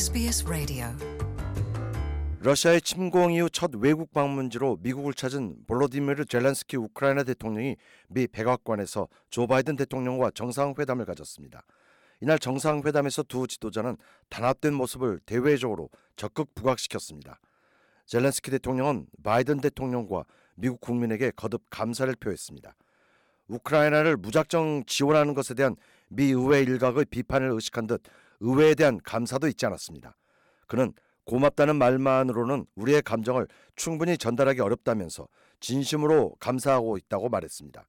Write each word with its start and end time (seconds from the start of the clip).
SBS 0.00 0.46
Radio. 0.46 0.86
러시아의 2.38 2.80
침공 2.80 3.34
이후 3.34 3.50
첫 3.50 3.70
외국 3.74 4.14
방문지로 4.14 4.78
미국을 4.80 5.12
찾은 5.12 5.66
볼로디미르 5.66 6.24
젤렌스키 6.24 6.78
우크라이나 6.78 7.22
대통령이 7.22 7.76
미 8.08 8.26
백악관에서 8.26 9.08
조 9.28 9.46
바이든 9.46 9.76
대통령과 9.76 10.30
정상회담을 10.30 11.04
가졌습니다. 11.04 11.64
이날 12.22 12.38
정상회담에서 12.38 13.24
두 13.24 13.46
지도자는 13.46 13.98
단합된 14.30 14.72
모습을 14.72 15.20
대외적으로 15.26 15.90
적극 16.16 16.54
부각시켰습니다. 16.54 17.38
젤렌스키 18.06 18.50
대통령은 18.52 19.04
바이든 19.22 19.60
대통령과 19.60 20.24
미국 20.54 20.80
국민에게 20.80 21.30
거듭 21.36 21.64
감사를 21.68 22.10
표했습니다. 22.18 22.74
우크라이나를 23.48 24.16
무작정 24.16 24.84
지원하는 24.86 25.34
것에 25.34 25.52
대한 25.52 25.76
미 26.08 26.30
의회 26.30 26.62
일각의 26.62 27.04
비판을 27.04 27.50
의식한 27.50 27.86
듯 27.86 28.02
의회에 28.40 28.74
대한 28.74 28.98
감사도 29.02 29.48
있지 29.48 29.66
않았습니다. 29.66 30.16
그는 30.66 30.92
고맙다는 31.24 31.76
말만으로는 31.76 32.66
우리의 32.74 33.02
감정을 33.02 33.46
충분히 33.76 34.18
전달하기 34.18 34.60
어렵다면서 34.60 35.28
진심으로 35.60 36.34
감사하고 36.40 36.96
있다고 36.96 37.28
말했습니다. 37.28 37.86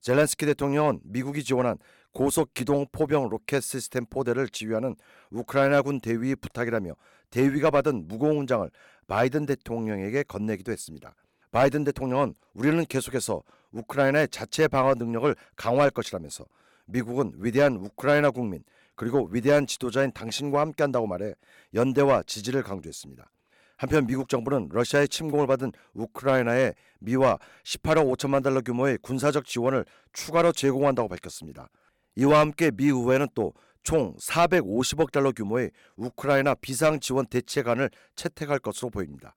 젤렌스키 0.00 0.44
대통령은 0.46 1.00
미국이 1.04 1.42
지원한 1.42 1.78
고속 2.12 2.52
기동 2.52 2.86
포병 2.92 3.30
로켓 3.30 3.62
시스템 3.62 4.04
포대를 4.04 4.48
지휘하는 4.48 4.96
우크라이나군 5.30 6.00
대위의 6.00 6.36
부탁이라며 6.36 6.94
대위가 7.30 7.70
받은 7.70 8.06
무거운 8.06 8.36
훈장을 8.38 8.70
바이든 9.06 9.46
대통령에게 9.46 10.24
건네기도 10.24 10.72
했습니다. 10.72 11.14
바이든 11.50 11.84
대통령은 11.84 12.34
우리는 12.52 12.84
계속해서 12.84 13.42
우크라이나의 13.72 14.28
자체 14.28 14.68
방어 14.68 14.94
능력을 14.94 15.34
강화할 15.56 15.90
것이라면서 15.90 16.44
미국은 16.86 17.32
위대한 17.36 17.76
우크라이나 17.76 18.30
국민 18.30 18.62
그리고 18.94 19.28
위대한 19.30 19.66
지도자인 19.66 20.12
당신과 20.12 20.60
함께한다고 20.60 21.06
말해 21.06 21.34
연대와 21.74 22.22
지지를 22.24 22.62
강조했습니다. 22.62 23.30
한편 23.76 24.06
미국 24.06 24.28
정부는 24.28 24.68
러시아의 24.70 25.08
침공을 25.08 25.46
받은 25.46 25.72
우크라이나에 25.94 26.74
미와 27.00 27.38
18억 27.64 28.16
5천만 28.16 28.42
달러 28.42 28.60
규모의 28.60 28.98
군사적 28.98 29.44
지원을 29.46 29.84
추가로 30.12 30.52
제공한다고 30.52 31.08
밝혔습니다. 31.08 31.68
이와 32.16 32.40
함께 32.40 32.70
미 32.70 32.86
의회는 32.86 33.28
또 33.34 33.52
총 33.84 34.16
450억 34.16 35.12
달러 35.12 35.30
규모의 35.30 35.70
우크라이나 35.96 36.54
비상 36.54 36.98
지원 36.98 37.26
대책안을 37.26 37.90
채택할 38.16 38.58
것으로 38.58 38.90
보입니다. 38.90 39.36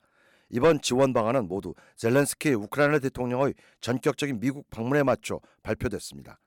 이번 0.49 0.80
지원 0.81 1.11
방안은 1.11 1.49
모두 1.49 1.75
젤렌스키 1.97 2.53
우크라이나 2.53 2.99
대통령의 2.99 3.53
전격적인 3.81 4.39
미국 4.39 4.69
방문에 4.69 5.03
맞춰 5.03 5.42
발표됐습니다. 5.64 6.39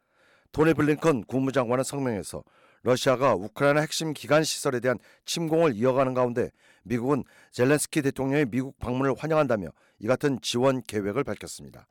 토니 0.53 0.73
블링컨 0.73 1.25
국무장관은 1.25 1.85
성명에서 1.85 2.43
러시아가 2.83 3.35
우크라이나 3.35 3.81
핵심 3.81 4.13
기간 4.13 4.43
시설에 4.43 4.81
대한 4.81 4.99
침공을 5.25 5.75
이어가는 5.75 6.15
가운데 6.15 6.51
미국은 6.83 7.25
젤렌스키 7.53 8.03
대통령의 8.03 8.47
미국 8.47 8.79
방문을 8.79 9.15
환영한다며 9.17 9.69
이 9.99 10.07
같은 10.07 10.41
지원 10.41 10.83
계획을 10.83 11.25
밝혔습니다. 11.25 11.87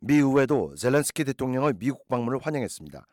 미 0.00 0.16
의회도 0.16 0.74
젤렌스키 0.76 1.24
대통령의 1.24 1.74
미국 1.78 2.08
방문을 2.08 2.38
환영했습니다. 2.42 3.06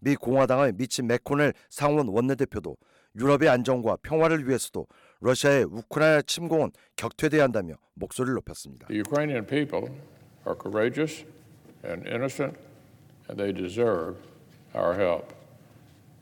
미 0.00 0.16
공화당의 0.16 0.72
미치 0.72 1.02
맥코넬 1.02 1.54
상원 1.68 2.08
원내대표도 2.08 2.76
유럽의 3.14 3.48
안정과 3.48 3.98
평화를 4.02 4.48
위해서도 4.48 4.86
러시아의 5.20 5.64
우크라이나 5.64 6.22
침공은 6.22 6.72
격퇴돼야 6.96 7.44
한다며 7.44 7.74
목소리를 7.94 8.34
높였습니다. 8.34 8.88
The 8.88 8.98
Ukrainian 8.98 9.46
people 9.46 9.92
are 10.46 10.58
courageous 10.60 11.24
and 11.84 12.08
innocent, 12.08 12.58
and 13.28 13.36
they 13.36 13.52
deserve 13.52 14.16
our 14.74 14.98
help. 14.98 15.41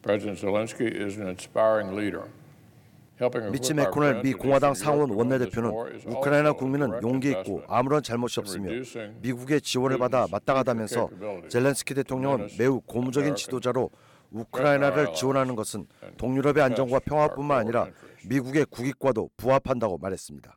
President 0.02 0.38
Zelensky 0.38 0.86
is 0.86 1.18
an 1.18 1.28
inspiring 1.28 1.96
leader. 1.96 2.24
Helping 3.20 3.52
미치 3.52 3.74
맥코넬 3.74 4.22
미 4.22 4.32
공화당 4.32 4.72
상원 4.72 5.10
원내대표는 5.10 5.70
우크라이나 6.06 6.52
국민은 6.52 7.02
용기 7.02 7.30
있고 7.30 7.62
아무런 7.68 8.02
잘못이 8.02 8.40
없으며 8.40 8.70
미국의 9.20 9.60
지원을 9.60 9.98
받아 9.98 10.26
마땅하다면서 10.30 11.10
젤렌스키 11.48 11.92
대통령은 11.94 12.48
매우 12.58 12.80
고무적인 12.80 13.36
지도자로 13.36 13.90
우크라이나를 14.30 15.12
지원하는 15.12 15.54
것은 15.54 15.86
동유럽의 16.16 16.62
안정과 16.62 17.00
평화뿐만 17.00 17.58
아니라 17.58 17.88
미국의 18.26 18.64
국익과도 18.70 19.28
부합한다고 19.36 19.98
말했습니다. 19.98 20.56